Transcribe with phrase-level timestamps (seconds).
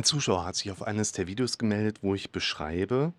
[0.00, 3.12] Ein Zuschauer hat sich auf eines der Videos gemeldet, wo ich beschreibe,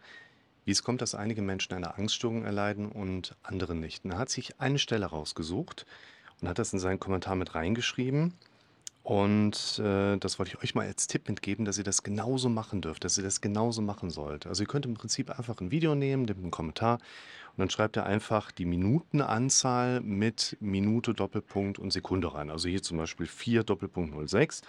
[0.65, 4.03] wie es kommt, dass einige Menschen eine Angststörung erleiden und andere nicht.
[4.03, 5.85] Und er hat sich eine Stelle rausgesucht
[6.41, 8.33] und hat das in seinen Kommentar mit reingeschrieben.
[9.03, 12.81] Und äh, das wollte ich euch mal als Tipp mitgeben, dass ihr das genauso machen
[12.81, 14.47] dürft, dass ihr das genauso machen sollt.
[14.47, 17.95] Also ihr könnt im Prinzip einfach ein Video nehmen, nehmt einen Kommentar und dann schreibt
[17.95, 22.49] ihr einfach die Minutenanzahl mit Minute, Doppelpunkt und Sekunde rein.
[22.49, 24.63] Also hier zum Beispiel 4 Doppelpunkt 06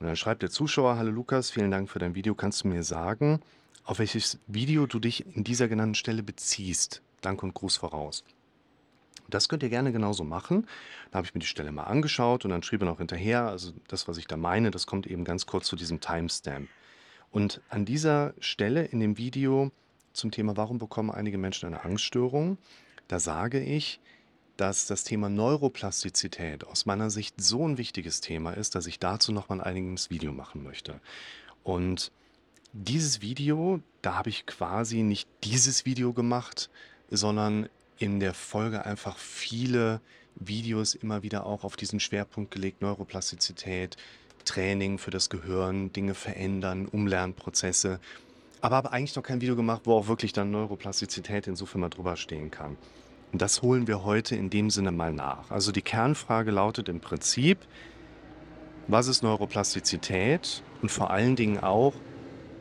[0.00, 2.34] und dann schreibt der Zuschauer, hallo Lukas, vielen Dank für dein Video.
[2.34, 3.40] Kannst du mir sagen,
[3.84, 7.02] auf welches Video du dich in dieser genannten Stelle beziehst?
[7.20, 8.24] Dank und Gruß voraus.
[9.28, 10.66] Das könnt ihr gerne genauso machen.
[11.10, 13.72] Da habe ich mir die Stelle mal angeschaut und dann schrieb er noch hinterher, also
[13.88, 16.68] das, was ich da meine, das kommt eben ganz kurz zu diesem Timestamp.
[17.30, 19.70] Und an dieser Stelle in dem Video
[20.12, 22.56] zum Thema, warum bekommen einige Menschen eine Angststörung,
[23.08, 24.00] da sage ich,
[24.58, 29.32] dass das Thema Neuroplastizität aus meiner Sicht so ein wichtiges Thema ist, dass ich dazu
[29.32, 31.00] noch mal ein eigenes Video machen möchte.
[31.62, 32.10] Und
[32.72, 36.70] dieses Video, da habe ich quasi nicht dieses Video gemacht,
[37.08, 40.00] sondern in der Folge einfach viele
[40.34, 43.96] Videos immer wieder auch auf diesen Schwerpunkt gelegt, Neuroplastizität,
[44.44, 48.00] Training für das Gehirn, Dinge verändern, Umlernprozesse.
[48.60, 52.16] Aber habe eigentlich noch kein Video gemacht, wo auch wirklich dann Neuroplastizität insofern mal drüber
[52.16, 52.76] stehen kann.
[53.32, 55.50] Und das holen wir heute in dem Sinne mal nach.
[55.50, 57.58] Also die Kernfrage lautet im Prinzip,
[58.86, 61.94] was ist Neuroplastizität und vor allen Dingen auch,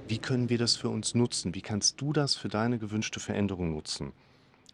[0.08, 1.56] wie können wir das für uns nutzen?
[1.56, 4.14] Wie kannst du das für deine gewünschte Veränderung nutzen?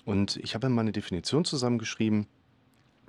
[0.05, 2.27] Und ich habe mal eine Definition zusammengeschrieben,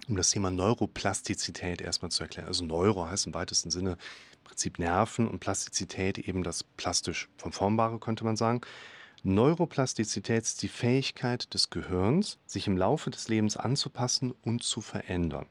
[0.08, 2.48] um das Thema Neuroplastizität erstmal zu erklären.
[2.48, 7.98] Also Neuro heißt im weitesten Sinne im Prinzip Nerven und Plastizität eben das plastisch Verformbare,
[7.98, 8.60] könnte man sagen.
[9.26, 15.46] Neuroplastizität ist die Fähigkeit des Gehirns, sich im Laufe des Lebens anzupassen und zu verändern.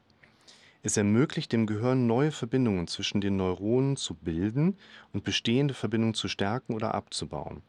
[0.84, 4.78] Es ermöglicht dem Gehirn neue Verbindungen zwischen den Neuronen zu bilden
[5.12, 7.64] und bestehende Verbindungen zu stärken oder abzubauen.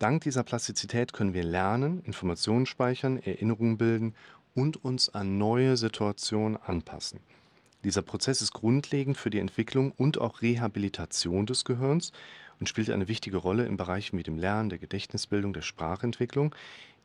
[0.00, 4.16] Dank dieser Plastizität können wir lernen, Informationen speichern, Erinnerungen bilden
[4.56, 7.20] und uns an neue Situationen anpassen.
[7.84, 12.10] Dieser Prozess ist grundlegend für die Entwicklung und auch Rehabilitation des Gehirns
[12.60, 16.54] und spielt eine wichtige Rolle in Bereichen wie dem Lernen, der Gedächtnisbildung, der Sprachentwicklung,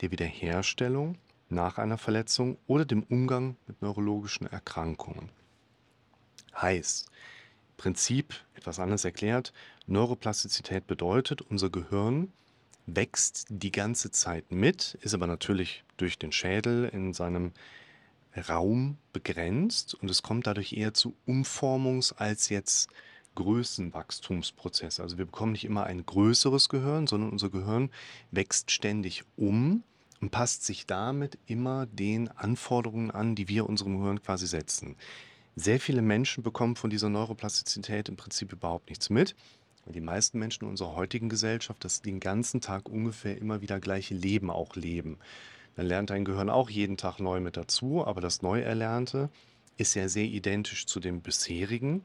[0.01, 1.17] der Wiederherstellung
[1.49, 5.29] nach einer Verletzung oder dem Umgang mit neurologischen Erkrankungen.
[6.55, 7.09] Heißt,
[7.81, 9.53] Prinzip etwas anders erklärt,
[9.87, 12.31] Neuroplastizität bedeutet, unser Gehirn
[12.85, 17.53] wächst die ganze Zeit mit, ist aber natürlich durch den Schädel in seinem
[18.47, 22.87] Raum begrenzt und es kommt dadurch eher zu Umformungs- als jetzt
[23.41, 24.99] Größenwachstumsprozess.
[24.99, 27.89] Also wir bekommen nicht immer ein größeres Gehirn, sondern unser Gehirn
[28.31, 29.83] wächst ständig um
[30.21, 34.95] und passt sich damit immer den Anforderungen an, die wir unserem Gehirn quasi setzen.
[35.55, 39.35] Sehr viele Menschen bekommen von dieser Neuroplastizität im Prinzip überhaupt nichts mit.
[39.85, 44.13] Die meisten Menschen in unserer heutigen Gesellschaft das den ganzen Tag ungefähr immer wieder gleiche
[44.13, 45.17] Leben auch leben.
[45.75, 49.29] Dann lernt dein Gehirn auch jeden Tag neu mit dazu, aber das Neuerlernte
[49.81, 52.03] ist ja sehr identisch zu dem bisherigen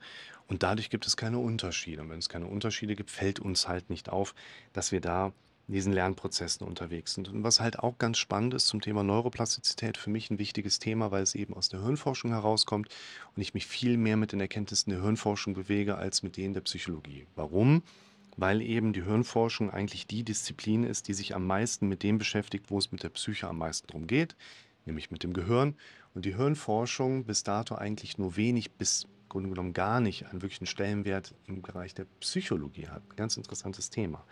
[0.48, 2.02] und dadurch gibt es keine Unterschiede.
[2.02, 4.34] Und wenn es keine Unterschiede gibt, fällt uns halt nicht auf,
[4.72, 5.32] dass wir da
[5.68, 7.28] in diesen Lernprozessen unterwegs sind.
[7.28, 11.10] Und was halt auch ganz spannend ist zum Thema Neuroplastizität, für mich ein wichtiges Thema,
[11.10, 12.88] weil es eben aus der Hirnforschung herauskommt
[13.34, 16.60] und ich mich viel mehr mit den Erkenntnissen der Hirnforschung bewege als mit denen der
[16.60, 17.26] Psychologie.
[17.34, 17.82] Warum?
[18.36, 22.66] Weil eben die Hirnforschung eigentlich die Disziplin ist, die sich am meisten mit dem beschäftigt,
[22.68, 24.36] wo es mit der Psyche am meisten darum geht,
[24.86, 25.74] nämlich mit dem Gehirn.
[26.14, 30.66] Und die Hirnforschung bis dato eigentlich nur wenig bis Grunde genommen gar nicht einen wirklichen
[30.66, 33.02] Stellenwert im Bereich der Psychologie hat.
[33.10, 34.24] Ein ganz interessantes Thema.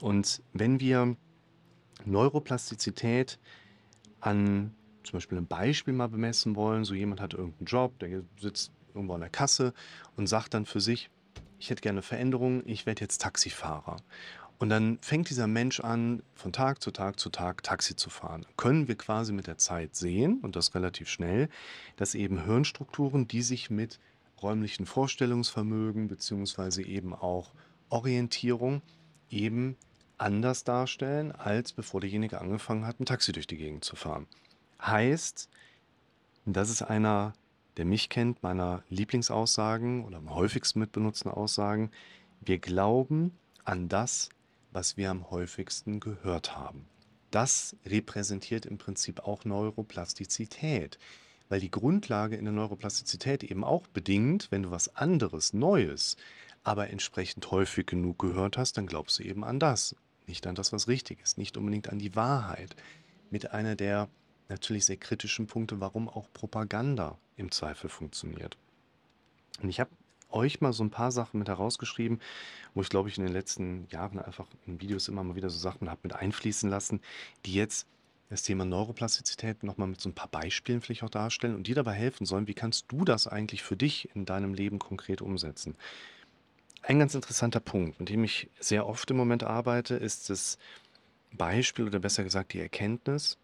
[0.00, 1.16] Und wenn wir
[2.04, 3.38] Neuroplastizität
[4.20, 4.74] an
[5.04, 9.14] zum Beispiel einem Beispiel mal bemessen wollen, so jemand hat irgendeinen Job, der sitzt irgendwo
[9.14, 9.74] an der Kasse
[10.16, 11.10] und sagt dann für sich,
[11.58, 13.96] ich hätte gerne Veränderungen, ich werde jetzt Taxifahrer.
[14.64, 18.46] Und dann fängt dieser Mensch an, von Tag zu Tag zu Tag Taxi zu fahren.
[18.56, 21.50] Können wir quasi mit der Zeit sehen, und das relativ schnell,
[21.96, 24.00] dass eben Hirnstrukturen, die sich mit
[24.40, 27.52] räumlichen Vorstellungsvermögen beziehungsweise eben auch
[27.90, 28.80] Orientierung
[29.28, 29.76] eben
[30.16, 34.26] anders darstellen, als bevor derjenige angefangen hat, ein Taxi durch die Gegend zu fahren.
[34.80, 35.50] Heißt,
[36.46, 37.34] das ist einer,
[37.76, 41.90] der mich kennt, meiner Lieblingsaussagen oder am häufigsten mitbenutzten Aussagen.
[42.40, 43.36] Wir glauben
[43.66, 44.30] an das,
[44.74, 46.84] was wir am häufigsten gehört haben.
[47.30, 50.98] Das repräsentiert im Prinzip auch Neuroplastizität
[51.48, 56.16] weil die Grundlage in der Neuroplastizität eben auch bedingt, wenn du was anderes, Neues,
[56.62, 59.94] aber entsprechend häufig genug gehört hast, dann glaubst du eben an das,
[60.26, 62.74] nicht an das, was richtig ist, nicht unbedingt an die Wahrheit.
[63.30, 64.08] Mit einer der
[64.48, 68.56] natürlich sehr kritischen Punkte, warum auch Propaganda im Zweifel funktioniert.
[69.62, 69.90] Und ich habe
[70.34, 72.20] euch mal so ein paar Sachen mit herausgeschrieben,
[72.74, 75.58] wo ich glaube ich in den letzten Jahren einfach in Videos immer mal wieder so
[75.58, 77.00] Sachen habe mit einfließen lassen,
[77.46, 77.86] die jetzt
[78.30, 81.92] das Thema Neuroplastizität nochmal mit so ein paar Beispielen vielleicht auch darstellen und dir dabei
[81.92, 85.76] helfen sollen, wie kannst du das eigentlich für dich in deinem Leben konkret umsetzen.
[86.82, 90.58] Ein ganz interessanter Punkt, mit dem ich sehr oft im Moment arbeite, ist das
[91.32, 93.38] Beispiel oder besser gesagt die Erkenntnis,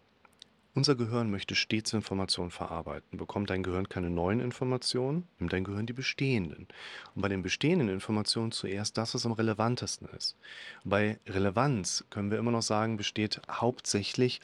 [0.73, 3.17] unser Gehirn möchte stets Informationen verarbeiten.
[3.17, 6.67] Bekommt dein Gehirn keine neuen Informationen, nimmt dein Gehirn die bestehenden.
[7.13, 10.35] Und bei den bestehenden Informationen zuerst das, was am relevantesten ist.
[10.83, 14.39] bei Relevanz können wir immer noch sagen, besteht hauptsächlich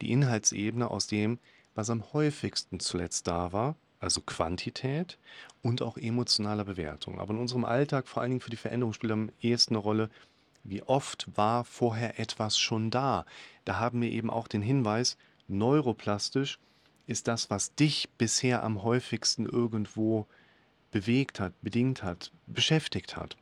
[0.00, 1.38] die Inhaltsebene aus dem,
[1.74, 5.18] was am häufigsten zuletzt da war, also Quantität
[5.62, 7.20] und auch emotionaler Bewertung.
[7.20, 10.10] Aber in unserem Alltag, vor allen Dingen für die Veränderung, spielt am ehesten eine Rolle,
[10.64, 13.24] wie oft war vorher etwas schon da.
[13.64, 15.16] Da haben wir eben auch den Hinweis,
[15.48, 16.58] neuroplastisch
[17.06, 20.26] ist das, was dich bisher am häufigsten irgendwo
[20.90, 23.36] bewegt hat, bedingt hat, beschäftigt hat.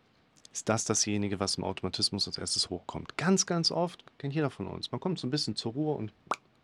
[0.53, 3.19] Ist das dasjenige, was im Automatismus als erstes hochkommt?
[3.19, 4.91] Ganz, ganz oft, kennt jeder von uns.
[4.91, 6.12] Man kommt so ein bisschen zur Ruhe und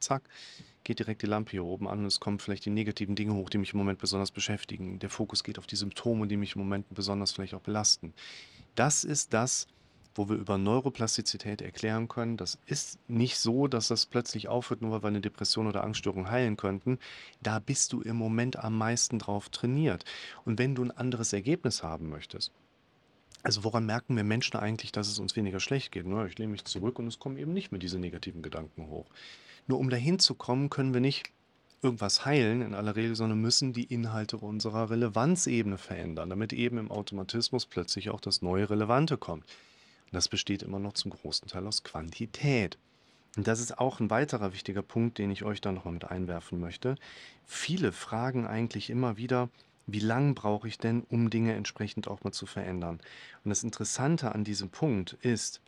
[0.00, 0.22] zack,
[0.84, 3.50] geht direkt die Lampe hier oben an und es kommen vielleicht die negativen Dinge hoch,
[3.50, 4.98] die mich im Moment besonders beschäftigen.
[4.98, 8.14] Der Fokus geht auf die Symptome, die mich im Moment besonders vielleicht auch belasten.
[8.74, 9.66] Das ist das,
[10.14, 14.92] wo wir über Neuroplastizität erklären können, das ist nicht so, dass das plötzlich aufhört, nur
[14.92, 16.98] weil wir eine Depression oder Angststörung heilen könnten.
[17.42, 20.04] Da bist du im Moment am meisten drauf trainiert.
[20.44, 22.52] Und wenn du ein anderes Ergebnis haben möchtest,
[23.42, 26.06] also woran merken wir Menschen eigentlich, dass es uns weniger schlecht geht?
[26.06, 29.06] Nur ich lehne mich zurück und es kommen eben nicht mehr diese negativen Gedanken hoch.
[29.66, 31.30] Nur um dahin zu kommen, können wir nicht
[31.82, 36.90] irgendwas heilen in aller Regel, sondern müssen die Inhalte unserer Relevanzebene verändern, damit eben im
[36.92, 39.44] Automatismus plötzlich auch das neue Relevante kommt.
[40.12, 42.78] Das besteht immer noch zum großen Teil aus Quantität.
[43.36, 46.60] Und das ist auch ein weiterer wichtiger Punkt, den ich euch da nochmal mit einwerfen
[46.60, 46.96] möchte.
[47.46, 49.48] Viele fragen eigentlich immer wieder,
[49.86, 53.00] wie lang brauche ich denn, um Dinge entsprechend auch mal zu verändern?
[53.42, 55.60] Und das Interessante an diesem Punkt ist,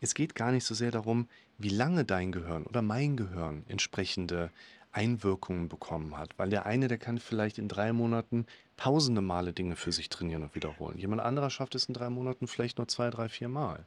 [0.00, 1.28] es geht gar nicht so sehr darum,
[1.58, 4.50] wie lange dein Gehirn oder mein Gehirn entsprechende
[4.90, 6.36] Einwirkungen bekommen hat.
[6.38, 8.46] Weil der eine, der kann vielleicht in drei Monaten
[8.82, 10.98] tausende Male Dinge für sich trainieren und wiederholen.
[10.98, 13.86] Jemand anderer schafft es in drei Monaten vielleicht nur zwei, drei, vier Mal.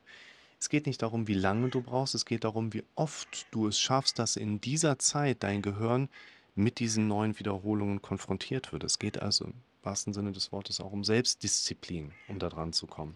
[0.57, 3.77] Es geht nicht darum, wie lange du brauchst, es geht darum, wie oft du es
[3.77, 6.07] schaffst, dass in dieser Zeit dein Gehirn
[6.55, 8.85] mit diesen neuen Wiederholungen konfrontiert wird.
[8.85, 9.53] Es geht also im
[9.83, 13.15] wahrsten Sinne des Wortes auch um Selbstdisziplin, um da dran zu kommen.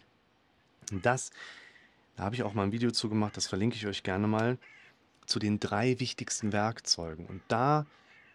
[0.91, 1.31] Und das,
[2.17, 4.57] da habe ich auch mal ein Video zu gemacht, das verlinke ich euch gerne mal
[5.27, 7.25] zu den drei wichtigsten Werkzeugen.
[7.25, 7.85] Und da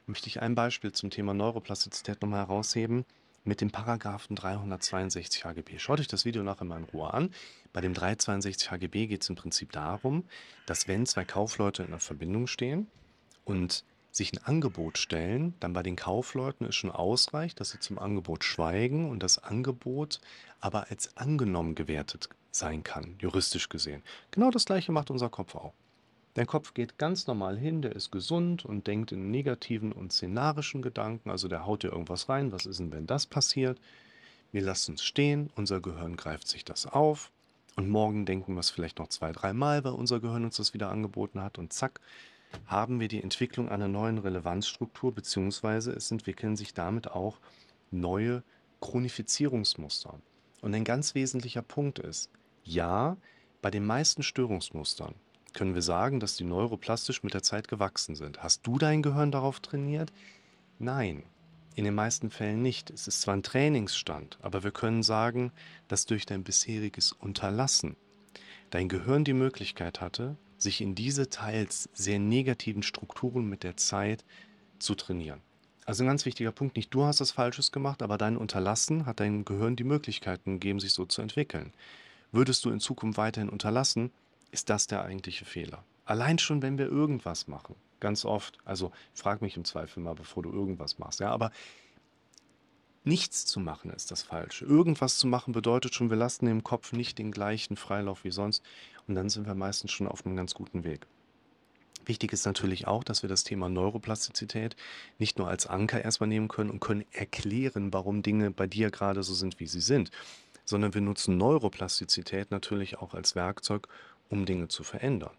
[0.07, 3.05] möchte ich ein Beispiel zum Thema Neuroplastizität nochmal herausheben
[3.45, 5.79] mit dem Paragraphen 362 HGB.
[5.79, 7.31] Schaut euch das Video nachher mal in Ruhe an.
[7.73, 10.25] Bei dem 362 HGB geht es im Prinzip darum,
[10.67, 12.89] dass wenn zwei Kaufleute in einer Verbindung stehen
[13.45, 17.99] und sich ein Angebot stellen, dann bei den Kaufleuten es schon ausreicht, dass sie zum
[17.99, 20.21] Angebot schweigen und das Angebot
[20.61, 24.03] aber als angenommen gewertet sein kann, juristisch gesehen.
[24.31, 25.75] Genau das gleiche macht unser Kopf auch.
[26.35, 30.83] Dein Kopf geht ganz normal hin, der ist gesund und denkt in negativen und szenarischen
[30.83, 31.31] Gedanken.
[31.31, 32.51] Also der haut dir irgendwas rein.
[32.51, 33.81] Was ist denn, wenn das passiert?
[34.51, 37.31] Wir lassen es stehen, unser Gehirn greift sich das auf
[37.77, 40.91] und morgen denken wir es vielleicht noch zwei, dreimal, weil unser Gehirn uns das wieder
[40.91, 42.01] angeboten hat und zack,
[42.67, 47.39] haben wir die Entwicklung einer neuen Relevanzstruktur, beziehungsweise es entwickeln sich damit auch
[47.91, 48.43] neue
[48.81, 50.21] Chronifizierungsmuster.
[50.63, 52.31] Und ein ganz wesentlicher Punkt ist,
[52.63, 53.17] ja,
[53.61, 55.15] bei den meisten Störungsmustern
[55.55, 58.43] können wir sagen, dass die neuroplastisch mit der Zeit gewachsen sind.
[58.43, 60.13] Hast du dein Gehirn darauf trainiert?
[60.79, 61.23] Nein,
[61.75, 62.91] in den meisten Fällen nicht.
[62.91, 65.53] Es ist zwar ein Trainingsstand, aber wir können sagen,
[65.89, 67.97] dass durch dein bisheriges Unterlassen
[68.71, 74.25] dein Gehirn die Möglichkeit hatte, sich in diese teils sehr negativen Strukturen mit der Zeit
[74.79, 75.41] zu trainieren.
[75.85, 79.21] Also ein ganz wichtiger Punkt, nicht du hast das Falsches gemacht, aber dein Unterlassen hat
[79.21, 81.73] deinem Gehirn die Möglichkeiten gegeben, sich so zu entwickeln.
[82.33, 84.11] Würdest du in Zukunft weiterhin unterlassen,
[84.55, 85.85] ist das der eigentliche Fehler.
[86.05, 90.43] Allein schon, wenn wir irgendwas machen, ganz oft, also frag mich im Zweifel mal, bevor
[90.43, 91.51] du irgendwas machst, ja, aber
[93.03, 94.65] nichts zu machen ist das Falsche.
[94.65, 98.63] Irgendwas zu machen bedeutet schon, wir lassen im Kopf nicht den gleichen Freilauf wie sonst
[99.09, 101.07] und dann sind wir meistens schon auf einem ganz guten Weg.
[102.07, 104.77] Wichtig ist natürlich auch, dass wir das Thema Neuroplastizität
[105.19, 109.23] nicht nur als Anker erstmal nehmen können und können erklären, warum Dinge bei dir gerade
[109.23, 110.11] so sind, wie sie sind,
[110.65, 113.89] sondern wir nutzen Neuroplastizität natürlich auch als Werkzeug,
[114.35, 115.37] um Dinge zu verändern.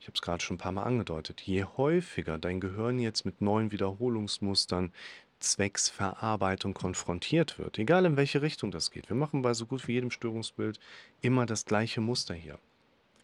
[0.00, 1.40] Ich habe es gerade schon ein paar Mal angedeutet.
[1.40, 4.92] Je häufiger dein Gehirn jetzt mit neuen Wiederholungsmustern
[5.40, 9.86] zwecks Verarbeitung konfrontiert wird, egal in welche Richtung das geht, wir machen bei so gut
[9.86, 10.78] wie jedem Störungsbild
[11.20, 12.58] immer das gleiche Muster hier,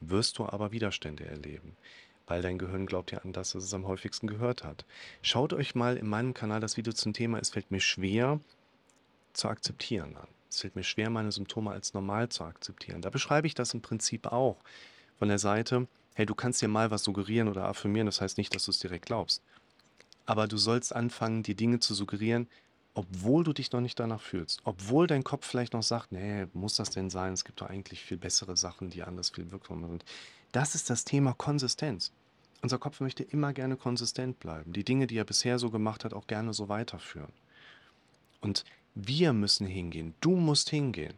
[0.00, 1.76] wirst du aber Widerstände erleben,
[2.26, 4.84] weil dein Gehirn glaubt ja an das, was es am häufigsten gehört hat.
[5.22, 8.40] Schaut euch mal in meinem Kanal das Video zum Thema Es fällt mir schwer
[9.32, 10.28] zu akzeptieren an.
[10.54, 13.02] Es fällt mir schwer, meine Symptome als normal zu akzeptieren.
[13.02, 14.56] Da beschreibe ich das im Prinzip auch
[15.18, 18.54] von der Seite, hey, du kannst dir mal was suggerieren oder affirmieren, das heißt nicht,
[18.54, 19.42] dass du es direkt glaubst.
[20.26, 22.48] Aber du sollst anfangen, dir Dinge zu suggerieren,
[22.94, 24.60] obwohl du dich noch nicht danach fühlst.
[24.64, 27.32] Obwohl dein Kopf vielleicht noch sagt, nee, muss das denn sein?
[27.32, 30.04] Es gibt doch eigentlich viel bessere Sachen, die anders viel wirksamer sind.
[30.52, 32.12] Das ist das Thema Konsistenz.
[32.62, 34.72] Unser Kopf möchte immer gerne konsistent bleiben.
[34.72, 37.32] Die Dinge, die er bisher so gemacht hat, auch gerne so weiterführen.
[38.40, 40.14] Und wir müssen hingehen.
[40.20, 41.14] Du musst hingehen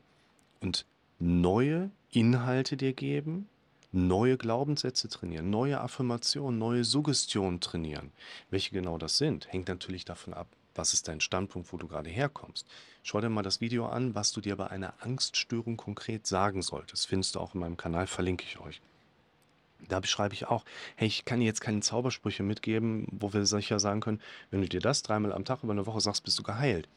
[0.61, 0.87] und
[1.19, 3.49] neue Inhalte dir geben,
[3.97, 8.13] neue Glaubenssätze trainieren, neue Affirmationen, neue Suggestionen trainieren.
[8.51, 12.11] Welche genau das sind, hängt natürlich davon ab, was ist dein Standpunkt, wo du gerade
[12.11, 12.67] herkommst.
[13.03, 17.07] Schau dir mal das Video an, was du dir bei einer Angststörung konkret sagen solltest.
[17.07, 18.83] Findest du auch in meinem Kanal, verlinke ich euch.
[19.89, 20.65] Da beschreibe ich auch,
[20.97, 24.69] hey, ich kann dir jetzt keine Zaubersprüche mitgeben, wo wir sicher sagen können, wenn du
[24.69, 26.89] dir das dreimal am Tag über eine Woche sagst, bist du geheilt.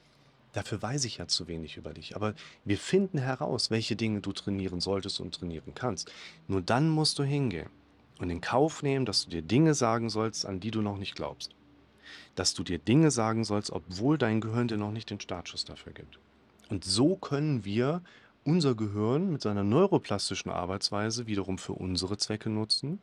[0.54, 2.16] Dafür weiß ich ja zu wenig über dich.
[2.16, 2.34] Aber
[2.66, 6.12] wir finden heraus, welche Dinge du trainieren solltest und trainieren kannst.
[6.48, 7.70] Nur dann musst du hingehen
[8.20, 11.16] und in Kauf nehmen, dass du dir Dinge sagen sollst, an die du noch nicht
[11.16, 11.56] glaubst.
[12.36, 15.94] Dass du dir Dinge sagen sollst, obwohl dein Gehirn dir noch nicht den Startschuss dafür
[15.94, 16.20] gibt.
[16.70, 18.02] Und so können wir
[18.44, 23.00] unser Gehirn mit seiner neuroplastischen Arbeitsweise wiederum für unsere Zwecke nutzen,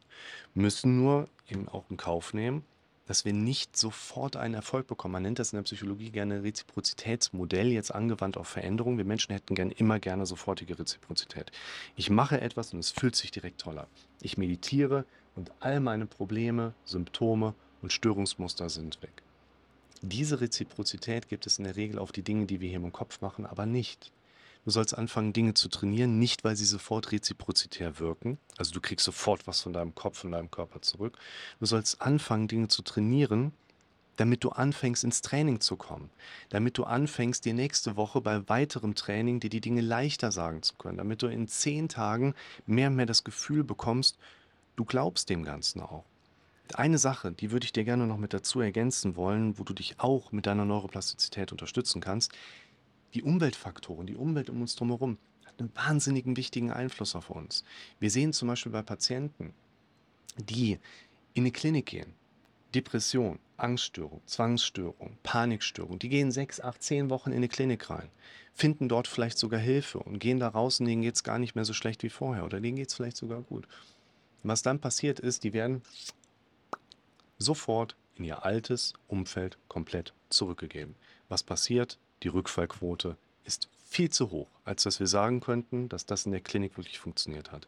[0.55, 2.65] müssen nur eben auch in Kauf nehmen,
[3.07, 5.13] dass wir nicht sofort einen Erfolg bekommen.
[5.13, 8.99] Man nennt das in der Psychologie gerne Reziprozitätsmodell, jetzt angewandt auf Veränderung.
[8.99, 11.53] Wir Menschen hätten gern immer gerne sofortige Reziprozität.
[11.95, 13.87] Ich mache etwas und es fühlt sich direkt toll an.
[14.21, 15.05] Ich meditiere
[15.37, 19.23] und all meine Probleme, Symptome und Störungsmuster sind weg.
[20.03, 23.21] Diese Reziprozität gibt es in der Regel auf die Dinge, die wir hier im Kopf
[23.21, 24.13] machen, aber nicht.
[24.66, 28.37] Du sollst anfangen, Dinge zu trainieren, nicht weil sie sofort reziprozitär wirken.
[28.58, 31.16] Also du kriegst sofort was von deinem Kopf, von deinem Körper zurück.
[31.61, 33.52] Du sollst anfangen, Dinge zu trainieren,
[34.16, 36.11] damit du anfängst, ins Training zu kommen.
[36.49, 40.75] Damit du anfängst, dir nächste Woche bei weiterem Training dir die Dinge leichter sagen zu
[40.75, 40.99] können.
[40.99, 42.35] Damit du in zehn Tagen
[42.66, 44.18] mehr und mehr das Gefühl bekommst,
[44.75, 46.02] du glaubst dem Ganzen auch.
[46.75, 50.00] Eine Sache, die würde ich dir gerne noch mit dazu ergänzen wollen, wo du dich
[50.00, 52.32] auch mit deiner Neuroplastizität unterstützen kannst,
[53.16, 57.64] die Umweltfaktoren, die Umwelt um uns drumherum, hat einen wahnsinnigen wichtigen Einfluss auf uns.
[57.99, 59.54] Wir sehen zum Beispiel bei Patienten,
[60.37, 60.78] die
[61.32, 62.12] in eine Klinik gehen,
[62.75, 68.11] Depression, Angststörung, Zwangsstörung, Panikstörung, die gehen sechs, acht, zehn Wochen in eine Klinik rein,
[68.52, 71.54] finden dort vielleicht sogar Hilfe und gehen da raus und denen geht es gar nicht
[71.54, 73.66] mehr so schlecht wie vorher oder denen geht es vielleicht sogar gut.
[74.42, 75.80] was dann passiert ist, die werden
[77.38, 80.94] sofort in ihr altes Umfeld komplett zurückgegeben.
[81.28, 81.99] Was passiert?
[82.23, 86.40] Die Rückfallquote ist viel zu hoch, als dass wir sagen könnten, dass das in der
[86.40, 87.66] Klinik wirklich funktioniert hat.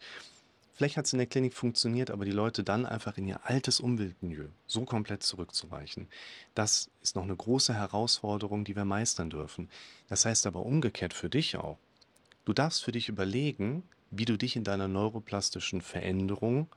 [0.74, 3.80] Vielleicht hat es in der Klinik funktioniert, aber die Leute dann einfach in ihr altes
[3.80, 6.06] Umweltmilieu so komplett zurückzuweichen,
[6.54, 9.68] das ist noch eine große Herausforderung, die wir meistern dürfen.
[10.08, 11.78] Das heißt aber umgekehrt für dich auch.
[12.44, 16.68] Du darfst für dich überlegen, wie du dich in deiner neuroplastischen Veränderung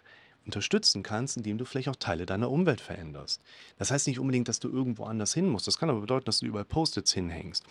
[0.46, 3.42] unterstützen kannst, indem du vielleicht auch Teile deiner Umwelt veränderst.
[3.78, 5.68] Das heißt nicht unbedingt, dass du irgendwo anders hin musst.
[5.68, 7.64] Das kann aber bedeuten, dass du überall Post-its hinhängst.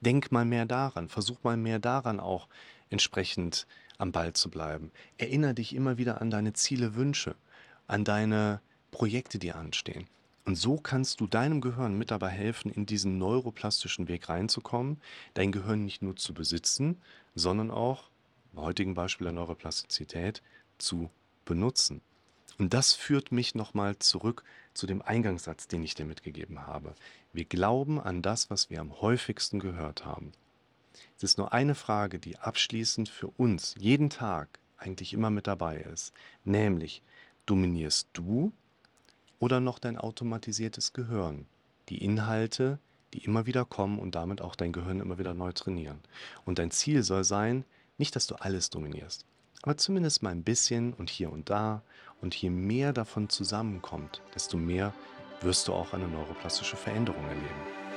[0.00, 2.48] Denk mal mehr daran, versuch mal mehr daran auch
[2.90, 3.66] entsprechend
[3.98, 4.92] am Ball zu bleiben.
[5.16, 7.34] Erinnere dich immer wieder an deine Ziele, Wünsche,
[7.86, 10.06] an deine Projekte, die anstehen.
[10.44, 14.98] Und so kannst du deinem Gehirn mit dabei helfen, in diesen neuroplastischen Weg reinzukommen,
[15.34, 16.96] dein Gehirn nicht nur zu besitzen,
[17.34, 18.04] sondern auch,
[18.54, 20.42] im heutigen Beispiel der Neuroplastizität,
[20.78, 21.10] zu
[21.44, 22.00] benutzen.
[22.58, 24.42] Und das führt mich nochmal zurück
[24.74, 26.94] zu dem Eingangssatz, den ich dir mitgegeben habe.
[27.32, 30.32] Wir glauben an das, was wir am häufigsten gehört haben.
[31.16, 35.78] Es ist nur eine Frage, die abschließend für uns jeden Tag eigentlich immer mit dabei
[35.78, 36.12] ist,
[36.44, 37.02] nämlich
[37.46, 38.52] dominierst du
[39.38, 41.46] oder noch dein automatisiertes Gehirn
[41.88, 42.78] die Inhalte,
[43.14, 46.00] die immer wieder kommen und damit auch dein Gehirn immer wieder neu trainieren.
[46.44, 47.64] Und dein Ziel soll sein,
[47.96, 49.24] nicht, dass du alles dominierst,
[49.62, 51.82] aber zumindest mal ein bisschen und hier und da.
[52.20, 54.92] Und je mehr davon zusammenkommt, desto mehr
[55.40, 57.87] wirst du auch eine neuroplastische Veränderung erleben.